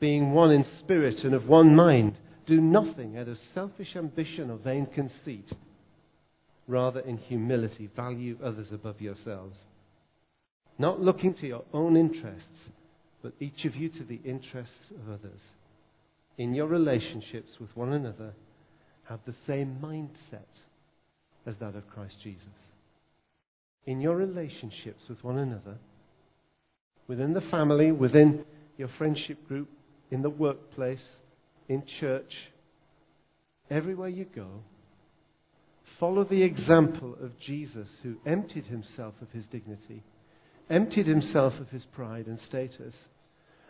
being 0.00 0.32
one 0.32 0.50
in 0.50 0.64
spirit 0.80 1.24
and 1.24 1.34
of 1.34 1.46
one 1.46 1.74
mind. 1.74 2.16
Do 2.46 2.60
nothing 2.60 3.16
out 3.18 3.28
of 3.28 3.38
selfish 3.54 3.96
ambition 3.96 4.50
or 4.50 4.58
vain 4.58 4.86
conceit 4.94 5.46
Rather, 6.66 7.00
in 7.00 7.18
humility, 7.18 7.90
value 7.94 8.38
others 8.42 8.68
above 8.72 9.00
yourselves. 9.00 9.56
Not 10.78 11.00
looking 11.00 11.34
to 11.34 11.46
your 11.46 11.64
own 11.72 11.96
interests, 11.96 12.70
but 13.22 13.34
each 13.38 13.64
of 13.64 13.76
you 13.76 13.90
to 13.90 14.04
the 14.04 14.20
interests 14.24 14.90
of 14.90 15.12
others. 15.12 15.40
In 16.38 16.54
your 16.54 16.66
relationships 16.66 17.50
with 17.60 17.76
one 17.76 17.92
another, 17.92 18.32
have 19.08 19.20
the 19.26 19.34
same 19.46 19.76
mindset 19.82 20.48
as 21.46 21.54
that 21.60 21.76
of 21.76 21.88
Christ 21.90 22.14
Jesus. 22.22 22.40
In 23.86 24.00
your 24.00 24.16
relationships 24.16 25.02
with 25.08 25.22
one 25.22 25.38
another, 25.38 25.76
within 27.06 27.34
the 27.34 27.42
family, 27.50 27.92
within 27.92 28.44
your 28.78 28.88
friendship 28.96 29.46
group, 29.46 29.68
in 30.10 30.22
the 30.22 30.30
workplace, 30.30 30.98
in 31.68 31.82
church, 32.00 32.32
everywhere 33.70 34.08
you 34.08 34.26
go, 34.34 34.62
Follow 36.00 36.24
the 36.24 36.42
example 36.42 37.16
of 37.22 37.38
Jesus 37.38 37.86
who 38.02 38.16
emptied 38.26 38.66
himself 38.66 39.14
of 39.22 39.30
his 39.32 39.44
dignity, 39.50 40.02
emptied 40.68 41.06
himself 41.06 41.54
of 41.60 41.68
his 41.68 41.84
pride 41.92 42.26
and 42.26 42.38
status, 42.48 42.94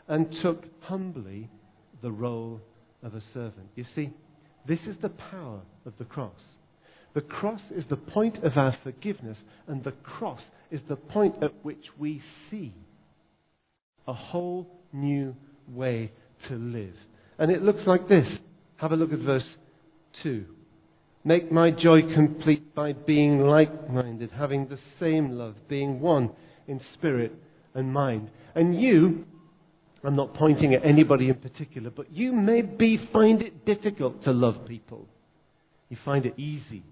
and 0.09 0.35
took 0.43 0.65
humbly 0.81 1.51
the 2.03 2.11
role 2.11 2.61
of 3.03 3.15
a 3.15 3.23
servant. 3.35 3.69
You 3.75 3.85
see, 3.95 4.11
this 4.67 4.81
is 4.87 4.97
the 5.03 5.11
power 5.11 5.61
of 5.85 5.93
the 5.99 6.05
cross. 6.05 6.41
The 7.15 7.21
cross 7.21 7.61
is 7.71 7.85
the 7.89 7.97
point 7.97 8.43
of 8.43 8.57
our 8.57 8.77
forgiveness, 8.83 9.39
and 9.69 9.85
the 9.85 9.93
cross 9.93 10.41
is 10.71 10.81
the 10.89 10.97
point 10.97 11.37
at 11.43 11.65
which 11.65 11.85
we 11.97 12.21
see 12.51 12.75
a 14.09 14.13
whole 14.13 14.69
new 14.93 15.37
way 15.69 16.11
to 16.49 16.57
live. 16.57 16.95
And 17.39 17.53
it 17.53 17.63
looks 17.63 17.87
like 17.87 18.09
this. 18.09 18.27
Have 18.77 18.91
a 18.91 18.97
look 18.97 19.13
at 19.13 19.21
verse 19.21 19.45
2. 20.25 20.45
Make 21.25 21.53
my 21.53 21.71
joy 21.71 22.03
complete 22.15 22.75
by 22.75 22.93
being 22.93 23.41
like 23.41 23.89
minded, 23.91 24.31
having 24.33 24.67
the 24.67 24.79
same 24.99 25.31
love, 25.31 25.55
being 25.69 26.01
one 26.01 26.31
in 26.67 26.81
spirit 26.95 27.33
and 27.75 27.93
mind. 27.93 28.29
And 28.57 28.81
you, 28.81 29.25
I'm 30.03 30.17
not 30.17 30.35
pointing 30.35 30.75
at 30.75 30.85
anybody 30.85 31.29
in 31.29 31.37
particular, 31.37 31.91
but 31.91 32.13
you 32.13 32.33
maybe 32.33 33.09
find 33.13 33.41
it 33.41 33.65
difficult 33.65 34.25
to 34.25 34.33
love 34.33 34.67
people. 34.67 35.07
You 35.89 35.97
find 36.05 36.27
it 36.27 36.39
easy 36.39 36.83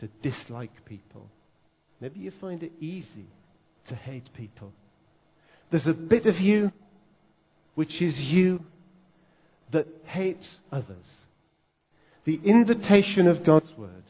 to 0.00 0.08
dislike 0.22 0.84
people. 0.86 1.28
Maybe 2.00 2.20
you 2.20 2.32
find 2.40 2.62
it 2.62 2.72
easy 2.80 3.28
to 3.88 3.94
hate 3.94 4.28
people. 4.36 4.72
There's 5.70 5.86
a 5.86 5.92
bit 5.92 6.26
of 6.26 6.38
you 6.38 6.72
which 7.74 7.92
is 8.00 8.14
you 8.16 8.60
that 9.72 9.86
hates 10.04 10.44
others. 10.70 11.04
The 12.24 12.40
invitation 12.44 13.26
of 13.26 13.44
God's 13.44 13.70
word 13.76 14.04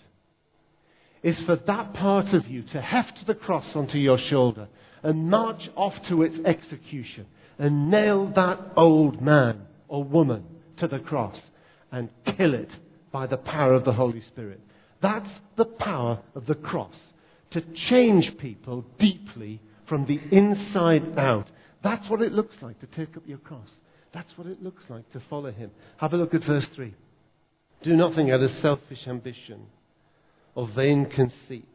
is 1.22 1.36
for 1.46 1.56
that 1.56 1.94
part 1.94 2.34
of 2.34 2.46
you 2.48 2.62
to 2.72 2.80
heft 2.80 3.26
the 3.26 3.34
cross 3.34 3.64
onto 3.74 3.96
your 3.96 4.18
shoulder 4.30 4.68
and 5.02 5.30
march 5.30 5.62
off 5.74 5.94
to 6.08 6.22
its 6.22 6.36
execution 6.44 7.26
and 7.58 7.90
nail 7.90 8.30
that 8.36 8.60
old 8.76 9.22
man 9.22 9.62
or 9.88 10.04
woman 10.04 10.44
to 10.78 10.86
the 10.86 10.98
cross 10.98 11.36
and 11.90 12.10
kill 12.36 12.54
it 12.54 12.68
by 13.10 13.26
the 13.26 13.36
power 13.36 13.74
of 13.74 13.84
the 13.84 13.92
Holy 13.92 14.22
Spirit. 14.32 14.60
That's 15.04 15.28
the 15.58 15.66
power 15.66 16.18
of 16.34 16.46
the 16.46 16.54
cross 16.54 16.94
to 17.50 17.60
change 17.90 18.24
people 18.40 18.86
deeply 18.98 19.60
from 19.86 20.06
the 20.06 20.18
inside 20.34 21.18
out. 21.18 21.44
That's 21.82 22.08
what 22.08 22.22
it 22.22 22.32
looks 22.32 22.54
like 22.62 22.80
to 22.80 22.86
take 22.86 23.14
up 23.14 23.22
your 23.26 23.36
cross. 23.36 23.68
That's 24.14 24.30
what 24.36 24.46
it 24.46 24.62
looks 24.62 24.82
like 24.88 25.12
to 25.12 25.22
follow 25.28 25.52
him. 25.52 25.72
Have 25.98 26.14
a 26.14 26.16
look 26.16 26.32
at 26.32 26.46
verse 26.46 26.64
3. 26.74 26.94
Do 27.82 27.94
nothing 27.94 28.30
out 28.30 28.40
of 28.40 28.50
selfish 28.62 29.06
ambition 29.06 29.66
or 30.54 30.70
vain 30.74 31.04
conceit. 31.14 31.68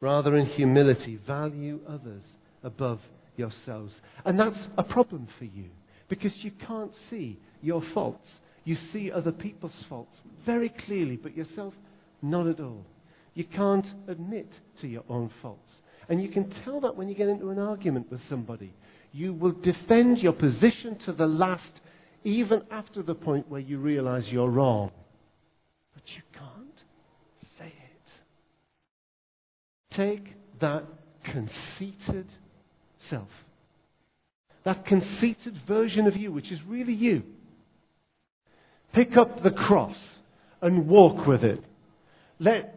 Rather, 0.00 0.34
in 0.34 0.46
humility, 0.46 1.20
value 1.24 1.78
others 1.88 2.24
above 2.64 2.98
yourselves. 3.36 3.92
And 4.24 4.40
that's 4.40 4.58
a 4.76 4.82
problem 4.82 5.28
for 5.38 5.44
you 5.44 5.66
because 6.08 6.32
you 6.42 6.50
can't 6.66 6.90
see 7.10 7.38
your 7.62 7.80
faults. 7.94 8.26
You 8.64 8.76
see 8.92 9.12
other 9.12 9.30
people's 9.30 9.70
faults 9.88 10.16
very 10.44 10.74
clearly, 10.84 11.16
but 11.16 11.36
yourself, 11.36 11.74
not 12.24 12.46
at 12.46 12.60
all. 12.60 12.84
You 13.34 13.44
can't 13.44 13.86
admit 14.08 14.50
to 14.80 14.86
your 14.86 15.04
own 15.08 15.30
faults. 15.42 15.60
And 16.08 16.22
you 16.22 16.28
can 16.28 16.52
tell 16.64 16.80
that 16.80 16.96
when 16.96 17.08
you 17.08 17.14
get 17.14 17.28
into 17.28 17.50
an 17.50 17.58
argument 17.58 18.10
with 18.10 18.20
somebody. 18.28 18.74
You 19.12 19.32
will 19.32 19.52
defend 19.52 20.18
your 20.18 20.32
position 20.32 20.98
to 21.06 21.12
the 21.12 21.26
last, 21.26 21.62
even 22.24 22.62
after 22.70 23.02
the 23.02 23.14
point 23.14 23.48
where 23.48 23.60
you 23.60 23.78
realize 23.78 24.24
you're 24.26 24.50
wrong. 24.50 24.90
But 25.94 26.02
you 26.16 26.22
can't 26.32 26.80
say 27.58 27.66
it. 27.66 28.08
Take 29.96 30.34
that 30.60 30.84
conceited 31.24 32.26
self, 33.10 33.28
that 34.64 34.86
conceited 34.86 35.60
version 35.66 36.06
of 36.06 36.16
you, 36.16 36.32
which 36.32 36.50
is 36.50 36.58
really 36.66 36.94
you. 36.94 37.22
Pick 38.92 39.16
up 39.16 39.42
the 39.42 39.50
cross 39.50 39.96
and 40.60 40.86
walk 40.88 41.26
with 41.26 41.42
it. 41.44 41.62
Let 42.38 42.74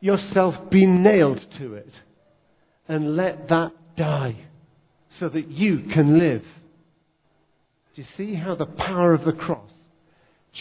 yourself 0.00 0.54
be 0.70 0.86
nailed 0.86 1.40
to 1.58 1.74
it 1.74 1.92
and 2.86 3.16
let 3.16 3.48
that 3.48 3.72
die 3.96 4.36
so 5.18 5.28
that 5.28 5.50
you 5.50 5.80
can 5.92 6.18
live. 6.18 6.42
Do 7.94 8.02
you 8.02 8.08
see 8.16 8.34
how 8.34 8.54
the 8.54 8.66
power 8.66 9.12
of 9.12 9.24
the 9.24 9.32
cross 9.32 9.70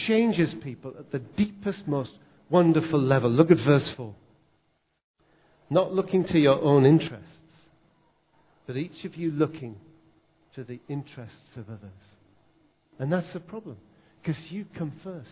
changes 0.08 0.50
people 0.64 0.94
at 0.98 1.12
the 1.12 1.20
deepest, 1.20 1.88
most 1.88 2.12
wonderful 2.50 3.02
level? 3.02 3.30
Look 3.30 3.52
at 3.52 3.58
verse 3.58 3.88
4. 3.96 4.14
Not 5.70 5.94
looking 5.94 6.26
to 6.26 6.40
your 6.40 6.60
own 6.62 6.86
interests, 6.86 7.26
but 8.66 8.78
each 8.78 9.06
of 9.06 9.16
you 9.16 9.32
looking 9.32 9.76
to 10.56 10.64
the 10.64 10.80
interests 10.90 11.56
of 11.56 11.70
others. 11.70 11.92
And 13.00 13.12
that's 13.12 13.32
the 13.34 13.40
problem, 13.40 13.78
because 14.22 14.42
you 14.50 14.66
come 14.78 14.94
first. 15.04 15.28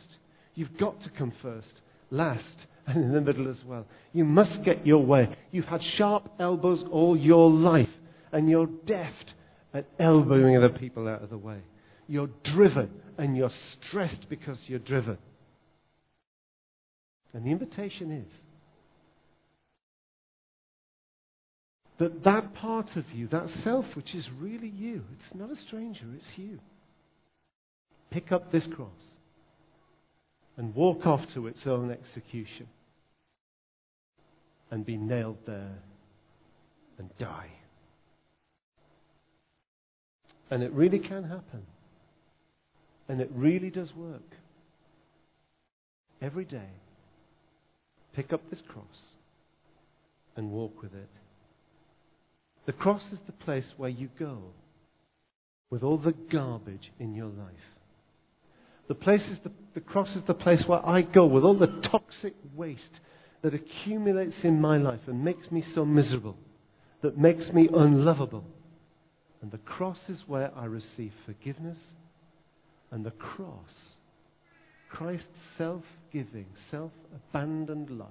You've 0.53 0.77
got 0.77 1.01
to 1.03 1.09
come 1.09 1.33
first, 1.41 1.67
last, 2.09 2.43
and 2.87 3.03
in 3.03 3.13
the 3.13 3.21
middle 3.21 3.49
as 3.49 3.63
well. 3.65 3.85
You 4.13 4.25
must 4.25 4.63
get 4.63 4.85
your 4.85 5.03
way. 5.03 5.35
You've 5.51 5.65
had 5.65 5.81
sharp 5.97 6.29
elbows 6.39 6.83
all 6.91 7.17
your 7.17 7.49
life 7.49 7.89
and 8.31 8.49
you're 8.49 8.69
deft 8.85 9.33
at 9.73 9.87
elbowing 9.99 10.55
other 10.55 10.69
people 10.69 11.07
out 11.07 11.23
of 11.23 11.29
the 11.29 11.37
way. 11.37 11.59
You're 12.07 12.29
driven 12.53 12.89
and 13.17 13.35
you're 13.35 13.51
stressed 13.87 14.29
because 14.29 14.57
you're 14.67 14.79
driven. 14.79 15.17
And 17.33 17.45
the 17.45 17.51
invitation 17.51 18.11
is 18.11 18.31
that 21.99 22.23
that 22.23 22.53
part 22.55 22.87
of 22.95 23.05
you, 23.13 23.27
that 23.29 23.47
self 23.63 23.85
which 23.95 24.13
is 24.13 24.25
really 24.39 24.69
you, 24.69 25.03
it's 25.13 25.35
not 25.37 25.49
a 25.49 25.55
stranger, 25.67 26.05
it's 26.15 26.37
you. 26.37 26.59
Pick 28.11 28.31
up 28.31 28.51
this 28.51 28.63
cross 28.75 28.91
and 30.57 30.73
walk 30.73 31.05
off 31.05 31.21
to 31.33 31.47
its 31.47 31.59
own 31.65 31.91
execution 31.91 32.67
and 34.71 34.85
be 34.85 34.97
nailed 34.97 35.37
there 35.45 35.77
and 36.97 37.09
die. 37.17 37.49
And 40.49 40.63
it 40.63 40.71
really 40.71 40.99
can 40.99 41.23
happen. 41.23 41.65
And 43.07 43.21
it 43.21 43.29
really 43.33 43.69
does 43.69 43.93
work. 43.95 44.21
Every 46.21 46.45
day, 46.45 46.69
pick 48.15 48.33
up 48.33 48.49
this 48.49 48.61
cross 48.67 48.85
and 50.35 50.51
walk 50.51 50.81
with 50.81 50.93
it. 50.93 51.09
The 52.65 52.73
cross 52.73 53.01
is 53.11 53.19
the 53.25 53.31
place 53.31 53.65
where 53.77 53.89
you 53.89 54.09
go 54.17 54.39
with 55.69 55.83
all 55.83 55.97
the 55.97 56.15
garbage 56.31 56.91
in 56.99 57.13
your 57.13 57.27
life. 57.27 57.74
The, 58.87 58.95
place 58.95 59.21
is 59.31 59.37
the, 59.43 59.51
the 59.73 59.81
cross 59.81 60.09
is 60.15 60.23
the 60.27 60.33
place 60.33 60.61
where 60.67 60.85
I 60.85 61.01
go 61.01 61.25
with 61.25 61.43
all 61.43 61.57
the 61.57 61.81
toxic 61.91 62.35
waste 62.55 62.81
that 63.41 63.53
accumulates 63.53 64.35
in 64.43 64.61
my 64.61 64.77
life 64.77 65.01
and 65.07 65.23
makes 65.23 65.51
me 65.51 65.63
so 65.73 65.85
miserable, 65.85 66.37
that 67.01 67.17
makes 67.17 67.51
me 67.53 67.69
unlovable. 67.73 68.45
And 69.41 69.51
the 69.51 69.59
cross 69.59 69.97
is 70.09 70.17
where 70.27 70.51
I 70.55 70.65
receive 70.65 71.11
forgiveness. 71.25 71.77
And 72.91 73.05
the 73.05 73.11
cross, 73.11 73.69
Christ's 74.89 75.25
self 75.57 75.83
giving, 76.11 76.45
self 76.71 76.91
abandoned 77.13 77.89
love, 77.89 78.07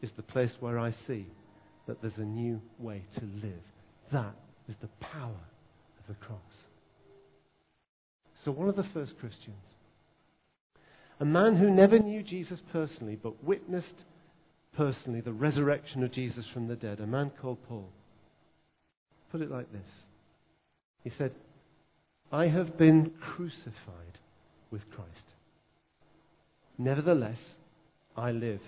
is 0.00 0.10
the 0.16 0.22
place 0.22 0.50
where 0.60 0.78
I 0.78 0.94
see 1.06 1.26
that 1.86 2.00
there's 2.00 2.12
a 2.16 2.22
new 2.22 2.60
way 2.78 3.04
to 3.18 3.24
live. 3.42 3.62
That 4.12 4.34
is 4.68 4.74
the 4.80 4.88
power 5.00 5.30
of 5.30 6.06
the 6.08 6.14
cross. 6.14 6.40
So, 8.44 8.50
one 8.50 8.68
of 8.68 8.76
the 8.76 8.86
first 8.94 9.12
Christians, 9.20 9.64
a 11.20 11.24
man 11.24 11.56
who 11.56 11.70
never 11.70 11.98
knew 11.98 12.22
Jesus 12.22 12.58
personally 12.72 13.16
but 13.22 13.42
witnessed 13.44 13.86
personally 14.76 15.20
the 15.20 15.32
resurrection 15.32 16.02
of 16.02 16.12
Jesus 16.12 16.44
from 16.52 16.68
the 16.68 16.76
dead, 16.76 17.00
a 17.00 17.06
man 17.06 17.30
called 17.40 17.58
Paul 17.68 17.88
put 19.32 19.40
it 19.40 19.50
like 19.50 19.72
this 19.72 19.80
He 21.02 21.10
said, 21.18 21.32
I 22.30 22.46
have 22.46 22.78
been 22.78 23.10
crucified 23.34 24.18
with 24.70 24.82
Christ. 24.94 25.08
Nevertheless, 26.78 27.38
I 28.16 28.30
live. 28.30 28.60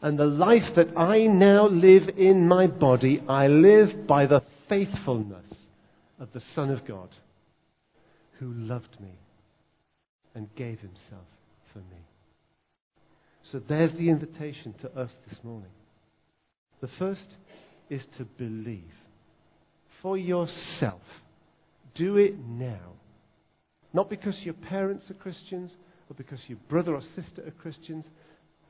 And 0.00 0.18
the 0.18 0.24
life 0.24 0.74
that 0.76 0.96
I 0.96 1.26
now 1.26 1.68
live 1.68 2.08
in 2.16 2.46
my 2.46 2.66
body, 2.66 3.22
I 3.28 3.46
live 3.46 4.06
by 4.06 4.26
the 4.26 4.42
faithfulness 4.68 5.44
of 6.18 6.28
the 6.34 6.42
Son 6.54 6.70
of 6.70 6.86
God, 6.86 7.08
who 8.44 8.52
loved 8.52 9.00
me 9.00 9.18
and 10.34 10.54
gave 10.54 10.78
himself 10.80 11.26
for 11.72 11.78
me. 11.78 12.04
So 13.50 13.60
there's 13.68 13.92
the 13.92 14.10
invitation 14.10 14.74
to 14.82 14.88
us 15.00 15.10
this 15.28 15.38
morning. 15.42 15.70
The 16.80 16.90
first 16.98 17.20
is 17.88 18.02
to 18.18 18.24
believe 18.24 18.92
for 20.02 20.18
yourself. 20.18 21.00
Do 21.94 22.16
it 22.18 22.34
now. 22.46 22.92
Not 23.94 24.10
because 24.10 24.34
your 24.42 24.54
parents 24.54 25.04
are 25.10 25.14
Christians, 25.14 25.70
or 26.10 26.16
because 26.16 26.40
your 26.46 26.58
brother 26.68 26.94
or 26.94 27.02
sister 27.14 27.46
are 27.46 27.62
Christians, 27.62 28.04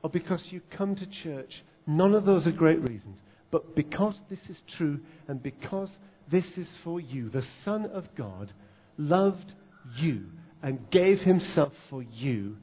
or 0.03 0.09
because 0.09 0.39
you 0.51 0.61
come 0.77 0.95
to 0.95 1.07
church. 1.23 1.51
None 1.87 2.13
of 2.13 2.25
those 2.25 2.45
are 2.45 2.51
great 2.51 2.81
reasons. 2.81 3.17
But 3.51 3.75
because 3.75 4.15
this 4.29 4.39
is 4.49 4.57
true 4.77 4.99
and 5.27 5.41
because 5.41 5.89
this 6.31 6.45
is 6.55 6.67
for 6.83 6.99
you, 7.01 7.29
the 7.29 7.43
Son 7.65 7.85
of 7.87 8.05
God 8.15 8.53
loved 8.97 9.51
you 9.97 10.25
and 10.61 10.89
gave 10.91 11.19
himself 11.19 11.73
for 11.89 12.03
you. 12.03 12.57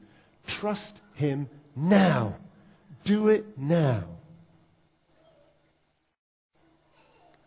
Trust 0.59 0.99
him 1.15 1.47
now. 1.75 2.37
Do 3.05 3.29
it 3.29 3.57
now. 3.57 4.05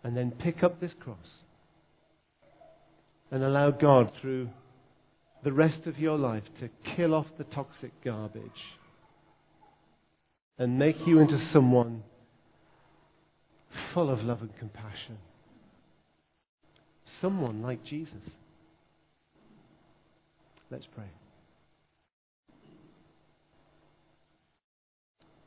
And 0.02 0.16
then 0.16 0.30
pick 0.30 0.62
up 0.62 0.80
this 0.80 0.92
cross 1.00 1.18
and 3.30 3.42
allow 3.42 3.70
God 3.70 4.12
through 4.20 4.48
the 5.44 5.52
rest 5.52 5.86
of 5.86 5.98
your 5.98 6.16
life 6.16 6.44
to 6.60 6.68
kill 6.96 7.14
off 7.14 7.26
the 7.38 7.44
toxic 7.44 7.92
garbage 8.04 8.40
and 10.58 10.78
make 10.78 10.96
you 11.06 11.20
into 11.20 11.38
someone 11.52 12.02
full 13.92 14.10
of 14.10 14.22
love 14.22 14.40
and 14.40 14.56
compassion. 14.58 15.18
Someone 17.20 17.62
like 17.62 17.84
Jesus. 17.84 18.12
Let's 20.70 20.86
pray. 20.94 21.06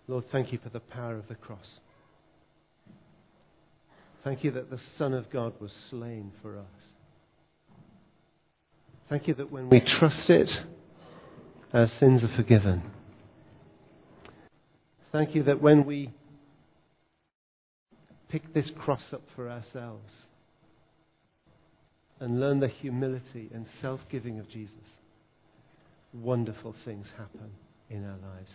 Lord, 0.08 0.26
thank 0.32 0.52
you 0.52 0.60
for 0.64 0.70
the 0.70 0.80
power 0.80 1.18
of 1.18 1.28
the 1.28 1.36
cross. 1.36 1.80
Thank 4.24 4.44
you 4.44 4.52
that 4.52 4.70
the 4.70 4.80
Son 4.98 5.14
of 5.14 5.30
God 5.30 5.54
was 5.60 5.72
slain 5.90 6.32
for 6.42 6.58
us. 6.58 6.66
Thank 9.10 9.28
you 9.28 9.34
that 9.36 9.52
when 9.52 9.70
we 9.70 9.82
trust 10.00 10.30
it, 10.30 10.50
our 11.74 11.90
sins 12.00 12.24
are 12.24 12.36
forgiven. 12.36 12.84
Thank 15.12 15.36
you 15.36 15.44
that 15.44 15.62
when 15.62 15.86
we 15.86 16.12
pick 18.30 18.54
this 18.54 18.66
cross 18.78 19.02
up 19.12 19.24
for 19.36 19.50
ourselves 19.50 20.10
and 22.20 22.40
learn 22.40 22.60
the 22.60 22.68
humility 22.68 23.50
and 23.54 23.66
self 23.82 24.02
giving 24.12 24.40
of 24.40 24.50
Jesus, 24.50 24.74
wonderful 26.14 26.76
things 26.86 27.06
happen 27.18 27.52
in 27.90 28.04
our 28.04 28.18
lives 28.18 28.52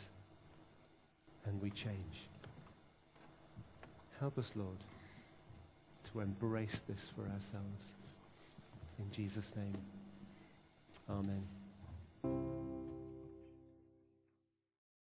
and 1.47 1.61
we 1.61 1.71
change. 1.71 2.29
Help 4.21 4.39
us, 4.39 4.47
Lord, 4.55 4.79
to 6.13 6.21
embrace 6.21 6.77
this 6.89 6.99
for 7.15 7.23
ourselves. 7.23 7.83
In 8.99 9.11
Jesus' 9.15 9.45
name. 9.57 9.77
Amen. 11.11 12.94